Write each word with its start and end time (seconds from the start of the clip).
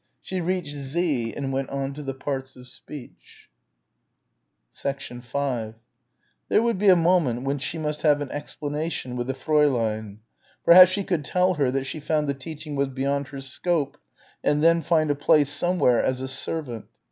She 0.19 0.41
reached 0.41 0.73
Z 0.73 1.31
and 1.35 1.53
went 1.53 1.69
on 1.69 1.93
to 1.93 2.01
the 2.01 2.15
parts 2.15 2.55
of 2.55 2.65
speech. 2.65 3.49
5 4.73 5.75
There 6.49 6.61
would 6.63 6.79
be 6.79 6.87
a 6.89 6.95
moment 6.95 7.43
when 7.43 7.59
she 7.59 7.77
must 7.77 8.01
have 8.01 8.19
an 8.19 8.31
explanation 8.31 9.15
with 9.15 9.27
the 9.27 9.35
Fräulein. 9.35 10.17
Perhaps 10.65 10.89
she 10.89 11.03
could 11.03 11.23
tell 11.23 11.53
her 11.53 11.69
that 11.69 11.83
she 11.85 11.99
found 11.99 12.27
the 12.27 12.33
teaching 12.33 12.75
was 12.75 12.87
beyond 12.87 13.27
her 13.27 13.41
scope 13.41 13.99
and 14.43 14.63
then 14.63 14.81
find 14.81 15.11
a 15.11 15.15
place 15.15 15.51
somewhere 15.51 16.03
as 16.03 16.19
a 16.19 16.27
servant. 16.27 16.85